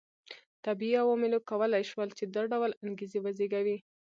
طبیعي 0.65 0.97
عواملو 1.03 1.39
کولای 1.49 1.83
شول 1.91 2.09
چې 2.17 2.23
دا 2.25 2.43
ډول 2.51 2.71
انګېزې 2.85 3.19
وزېږوي 3.21 3.77